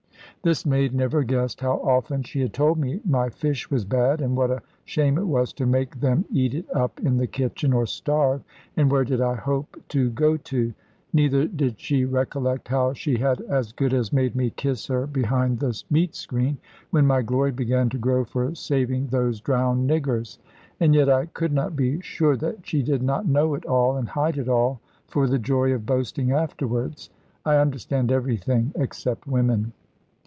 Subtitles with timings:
[0.43, 4.35] This maid never guessed how often she had told me my fish was bad, and
[4.35, 7.85] what a shame it was to make them eat it up in the kitchen, or
[7.85, 8.41] starve;
[8.75, 10.73] and where did I hope to go to?
[11.13, 15.59] Neither did she recollect how she had as good as made me kiss her behind
[15.59, 16.57] the meat screen,
[16.89, 20.39] when my glory began to grow for saving those drowned niggers.
[20.79, 24.09] And yet I could not be sure that she did not know it all, and
[24.09, 27.11] hide it all, for the joy of boasting afterwards.
[27.45, 29.73] I understand everything, except women.